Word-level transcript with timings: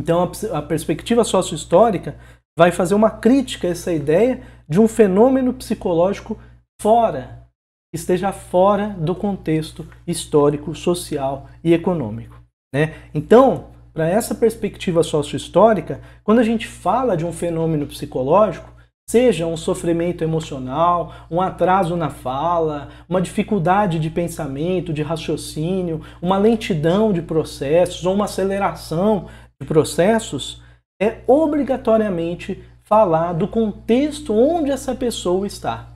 Então 0.00 0.32
a, 0.54 0.62
perspectiva 0.62 1.22
sócio-histórica 1.22 2.16
vai 2.58 2.72
fazer 2.72 2.94
uma 2.94 3.10
crítica 3.10 3.68
a 3.68 3.70
essa 3.70 3.92
ideia 3.92 4.40
de 4.66 4.80
um 4.80 4.88
fenômeno 4.88 5.52
psicológico 5.52 6.38
fora, 6.80 7.46
que 7.92 8.00
esteja 8.00 8.32
fora 8.32 8.96
do 8.98 9.14
contexto 9.14 9.86
histórico, 10.06 10.74
social 10.74 11.48
e 11.62 11.74
econômico. 11.74 12.40
Né? 12.74 12.94
Então, 13.12 13.66
para 13.92 14.08
essa 14.08 14.34
perspectiva 14.34 15.02
sócio-histórica, 15.02 16.00
quando 16.24 16.38
a 16.38 16.44
gente 16.44 16.66
fala 16.66 17.14
de 17.14 17.26
um 17.26 17.32
fenômeno 17.32 17.86
psicológico, 17.86 18.72
seja 19.06 19.44
um 19.44 19.56
sofrimento 19.56 20.24
emocional, 20.24 21.12
um 21.30 21.42
atraso 21.42 21.94
na 21.94 22.08
fala, 22.08 22.88
uma 23.06 23.20
dificuldade 23.20 23.98
de 23.98 24.08
pensamento, 24.08 24.94
de 24.94 25.02
raciocínio, 25.02 26.00
uma 26.22 26.38
lentidão 26.38 27.12
de 27.12 27.20
processos 27.20 28.06
ou 28.06 28.14
uma 28.14 28.26
aceleração 28.26 29.26
de 29.60 29.66
processos, 29.66 30.62
é 31.00 31.18
obrigatoriamente 31.26 32.62
falar 32.82 33.32
do 33.32 33.46
contexto 33.46 34.34
onde 34.34 34.70
essa 34.70 34.94
pessoa 34.94 35.46
está. 35.46 35.88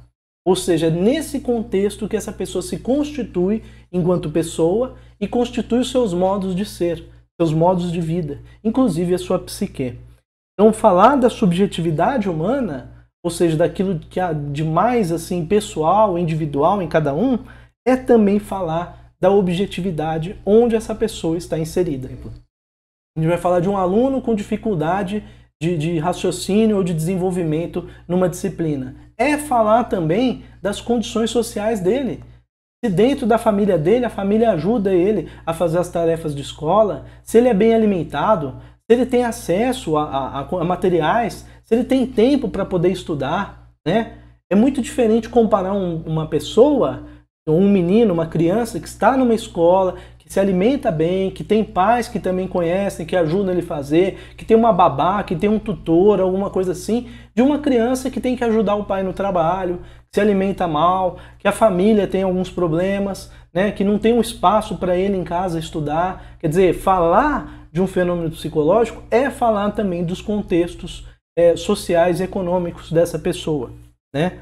Ou 0.46 0.54
seja, 0.54 0.90
nesse 0.90 1.40
contexto 1.40 2.08
que 2.08 2.16
essa 2.16 2.30
pessoa 2.30 2.62
se 2.62 2.78
constitui 2.78 3.62
enquanto 3.90 4.30
pessoa 4.30 4.96
e 5.18 5.26
constitui 5.26 5.80
os 5.80 5.90
seus 5.90 6.12
modos 6.12 6.54
de 6.54 6.66
ser, 6.66 7.04
seus 7.40 7.52
modos 7.52 7.90
de 7.90 8.00
vida, 8.00 8.40
inclusive 8.62 9.14
a 9.14 9.18
sua 9.18 9.38
psique. 9.38 9.98
Então, 10.52 10.72
falar 10.72 11.16
da 11.16 11.30
subjetividade 11.30 12.28
humana, 12.28 13.08
ou 13.24 13.30
seja, 13.30 13.56
daquilo 13.56 13.98
que 13.98 14.20
há 14.20 14.32
de 14.32 14.62
mais 14.62 15.10
assim 15.10 15.44
pessoal, 15.46 16.18
individual 16.18 16.80
em 16.80 16.88
cada 16.88 17.14
um, 17.14 17.38
é 17.86 17.96
também 17.96 18.38
falar 18.38 19.12
da 19.18 19.30
objetividade 19.30 20.38
onde 20.44 20.76
essa 20.76 20.94
pessoa 20.94 21.36
está 21.38 21.58
inserida. 21.58 22.10
A 23.16 23.20
gente 23.20 23.28
vai 23.28 23.38
falar 23.38 23.60
de 23.60 23.68
um 23.68 23.76
aluno 23.76 24.20
com 24.20 24.34
dificuldade 24.34 25.22
de, 25.62 25.78
de 25.78 25.98
raciocínio 25.98 26.76
ou 26.76 26.82
de 26.82 26.92
desenvolvimento 26.92 27.88
numa 28.08 28.28
disciplina. 28.28 28.96
É 29.16 29.38
falar 29.38 29.84
também 29.84 30.42
das 30.60 30.80
condições 30.80 31.30
sociais 31.30 31.78
dele. 31.78 32.24
Se 32.84 32.90
dentro 32.90 33.24
da 33.24 33.38
família 33.38 33.78
dele, 33.78 34.04
a 34.04 34.10
família 34.10 34.50
ajuda 34.50 34.92
ele 34.92 35.30
a 35.46 35.54
fazer 35.54 35.78
as 35.78 35.88
tarefas 35.88 36.34
de 36.34 36.42
escola, 36.42 37.06
se 37.22 37.38
ele 37.38 37.48
é 37.48 37.54
bem 37.54 37.72
alimentado, 37.72 38.60
se 38.78 38.96
ele 38.96 39.06
tem 39.06 39.24
acesso 39.24 39.96
a, 39.96 40.04
a, 40.04 40.40
a 40.40 40.64
materiais, 40.64 41.46
se 41.62 41.74
ele 41.74 41.84
tem 41.84 42.04
tempo 42.04 42.48
para 42.48 42.64
poder 42.64 42.90
estudar, 42.90 43.70
né? 43.86 44.18
É 44.50 44.56
muito 44.56 44.82
diferente 44.82 45.28
comparar 45.28 45.72
um, 45.72 46.02
uma 46.04 46.26
pessoa, 46.28 47.04
um 47.48 47.68
menino, 47.68 48.12
uma 48.12 48.26
criança 48.26 48.78
que 48.78 48.88
está 48.88 49.16
numa 49.16 49.34
escola, 49.34 49.94
que 50.24 50.32
se 50.32 50.40
alimenta 50.40 50.90
bem, 50.90 51.30
que 51.30 51.44
tem 51.44 51.62
pais 51.62 52.08
que 52.08 52.18
também 52.18 52.48
conhecem, 52.48 53.04
que 53.04 53.14
ajudam 53.14 53.52
ele 53.52 53.60
a 53.60 53.66
fazer, 53.66 54.18
que 54.36 54.44
tem 54.44 54.56
uma 54.56 54.72
babá, 54.72 55.22
que 55.22 55.36
tem 55.36 55.50
um 55.50 55.58
tutor, 55.58 56.18
alguma 56.18 56.48
coisa 56.48 56.72
assim, 56.72 57.08
de 57.34 57.42
uma 57.42 57.58
criança 57.58 58.10
que 58.10 58.20
tem 58.20 58.34
que 58.34 58.42
ajudar 58.42 58.74
o 58.74 58.84
pai 58.84 59.02
no 59.02 59.12
trabalho, 59.12 59.80
que 60.10 60.14
se 60.14 60.20
alimenta 60.20 60.66
mal, 60.66 61.18
que 61.38 61.46
a 61.46 61.52
família 61.52 62.06
tem 62.06 62.22
alguns 62.22 62.50
problemas, 62.50 63.30
né, 63.52 63.70
que 63.70 63.84
não 63.84 63.98
tem 63.98 64.14
um 64.14 64.20
espaço 64.20 64.76
para 64.76 64.96
ele 64.96 65.16
em 65.16 65.24
casa 65.24 65.58
estudar. 65.58 66.36
Quer 66.40 66.48
dizer, 66.48 66.74
falar 66.74 67.68
de 67.70 67.82
um 67.82 67.86
fenômeno 67.86 68.30
psicológico 68.30 69.02
é 69.10 69.28
falar 69.28 69.72
também 69.72 70.04
dos 70.04 70.22
contextos 70.22 71.06
é, 71.36 71.54
sociais 71.54 72.20
e 72.20 72.24
econômicos 72.24 72.90
dessa 72.90 73.18
pessoa, 73.18 73.72
né? 74.14 74.38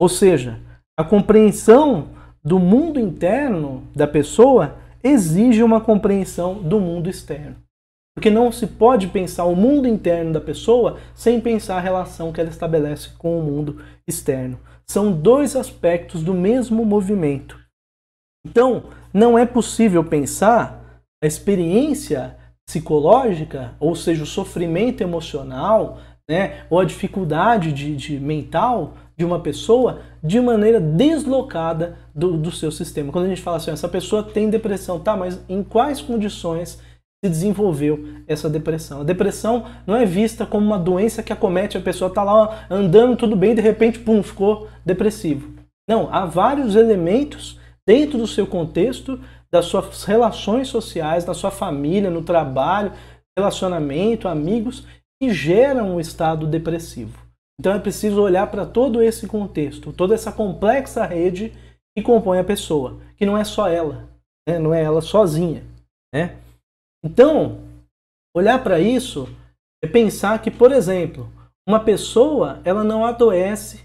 Ou 0.00 0.08
seja, 0.08 0.60
a 0.98 1.04
compreensão 1.04 2.08
do 2.42 2.58
mundo 2.58 2.98
interno 2.98 3.82
da 3.94 4.06
pessoa 4.06 4.76
exige 5.02 5.62
uma 5.62 5.80
compreensão 5.80 6.62
do 6.62 6.80
mundo 6.80 7.08
externo. 7.08 7.56
Porque 8.14 8.30
não 8.30 8.50
se 8.50 8.66
pode 8.66 9.06
pensar 9.08 9.44
o 9.44 9.56
mundo 9.56 9.86
interno 9.88 10.32
da 10.32 10.40
pessoa 10.40 10.98
sem 11.14 11.40
pensar 11.40 11.76
a 11.76 11.80
relação 11.80 12.32
que 12.32 12.40
ela 12.40 12.50
estabelece 12.50 13.10
com 13.16 13.38
o 13.38 13.42
mundo 13.42 13.82
externo. 14.06 14.58
São 14.86 15.12
dois 15.12 15.54
aspectos 15.54 16.22
do 16.22 16.34
mesmo 16.34 16.84
movimento. 16.84 17.58
Então, 18.46 18.84
não 19.12 19.38
é 19.38 19.46
possível 19.46 20.02
pensar 20.04 21.02
a 21.22 21.26
experiência 21.26 22.36
psicológica, 22.66 23.74
ou 23.78 23.94
seja, 23.94 24.22
o 24.22 24.26
sofrimento 24.26 25.02
emocional, 25.02 25.98
né, 26.28 26.64
ou 26.70 26.78
a 26.78 26.84
dificuldade 26.84 27.72
de, 27.72 27.96
de 27.96 28.20
mental 28.20 28.94
de 29.20 29.24
uma 29.26 29.38
pessoa 29.38 30.00
de 30.22 30.40
maneira 30.40 30.80
deslocada 30.80 31.98
do, 32.14 32.38
do 32.38 32.50
seu 32.50 32.72
sistema. 32.72 33.12
Quando 33.12 33.26
a 33.26 33.28
gente 33.28 33.42
fala 33.42 33.58
assim, 33.58 33.70
essa 33.70 33.86
pessoa 33.86 34.22
tem 34.22 34.48
depressão, 34.48 34.98
tá, 34.98 35.14
mas 35.14 35.38
em 35.46 35.62
quais 35.62 36.00
condições 36.00 36.80
se 37.22 37.30
desenvolveu 37.30 38.02
essa 38.26 38.48
depressão? 38.48 39.02
A 39.02 39.04
depressão 39.04 39.66
não 39.86 39.94
é 39.94 40.06
vista 40.06 40.46
como 40.46 40.64
uma 40.64 40.78
doença 40.78 41.22
que 41.22 41.34
acomete 41.34 41.76
a 41.76 41.82
pessoa, 41.82 42.08
tá 42.08 42.22
lá 42.22 42.64
andando 42.70 43.14
tudo 43.14 43.36
bem, 43.36 43.54
de 43.54 43.60
repente, 43.60 43.98
pum, 43.98 44.22
ficou 44.22 44.68
depressivo. 44.86 45.52
Não, 45.86 46.08
há 46.10 46.24
vários 46.24 46.74
elementos 46.74 47.60
dentro 47.86 48.16
do 48.16 48.26
seu 48.26 48.46
contexto, 48.46 49.20
das 49.52 49.66
suas 49.66 50.02
relações 50.04 50.68
sociais, 50.68 51.26
da 51.26 51.34
sua 51.34 51.50
família, 51.50 52.08
no 52.08 52.22
trabalho, 52.22 52.92
relacionamento, 53.36 54.28
amigos, 54.28 54.86
que 55.20 55.30
geram 55.30 55.96
um 55.96 56.00
estado 56.00 56.46
depressivo. 56.46 57.29
Então 57.60 57.74
é 57.74 57.78
preciso 57.78 58.22
olhar 58.22 58.50
para 58.50 58.64
todo 58.64 59.02
esse 59.02 59.26
contexto, 59.26 59.92
toda 59.92 60.14
essa 60.14 60.32
complexa 60.32 61.04
rede 61.04 61.52
que 61.94 62.02
compõe 62.02 62.38
a 62.38 62.44
pessoa, 62.44 62.98
que 63.18 63.26
não 63.26 63.36
é 63.36 63.44
só 63.44 63.68
ela, 63.68 64.08
né? 64.48 64.58
não 64.58 64.72
é 64.72 64.82
ela 64.82 65.02
sozinha. 65.02 65.62
Né? 66.10 66.38
Então, 67.04 67.60
olhar 68.34 68.64
para 68.64 68.80
isso 68.80 69.28
é 69.84 69.86
pensar 69.86 70.40
que, 70.40 70.50
por 70.50 70.72
exemplo, 70.72 71.30
uma 71.68 71.78
pessoa 71.78 72.62
ela 72.64 72.82
não 72.82 73.04
adoece 73.04 73.84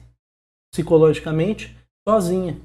psicologicamente 0.74 1.78
sozinha. 2.08 2.58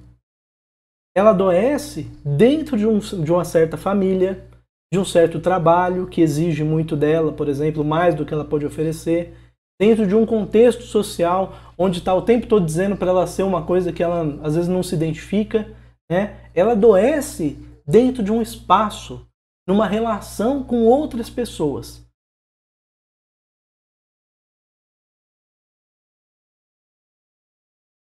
Ela 1.12 1.30
adoece 1.30 2.04
dentro 2.24 2.78
de, 2.78 2.86
um, 2.86 3.00
de 3.00 3.32
uma 3.32 3.44
certa 3.44 3.76
família, 3.76 4.48
de 4.92 4.98
um 5.00 5.04
certo 5.04 5.40
trabalho 5.40 6.06
que 6.06 6.20
exige 6.20 6.62
muito 6.62 6.94
dela, 6.94 7.32
por 7.32 7.48
exemplo, 7.48 7.84
mais 7.84 8.14
do 8.14 8.24
que 8.24 8.32
ela 8.32 8.44
pode 8.44 8.64
oferecer 8.64 9.34
dentro 9.80 10.06
de 10.06 10.14
um 10.14 10.26
contexto 10.26 10.82
social 10.82 11.54
onde 11.78 12.00
está 12.00 12.14
o 12.14 12.20
tempo 12.20 12.46
todo 12.46 12.66
dizendo 12.66 12.96
para 12.96 13.08
ela 13.08 13.26
ser 13.26 13.44
uma 13.44 13.62
coisa 13.62 13.90
que 13.90 14.02
ela 14.02 14.38
às 14.42 14.54
vezes 14.54 14.68
não 14.68 14.82
se 14.82 14.94
identifica, 14.94 15.66
né? 16.10 16.36
Ela 16.54 16.72
adoece 16.72 17.56
dentro 17.86 18.22
de 18.22 18.30
um 18.30 18.42
espaço, 18.42 19.26
numa 19.66 19.86
relação 19.86 20.62
com 20.62 20.84
outras 20.84 21.30
pessoas. 21.30 22.06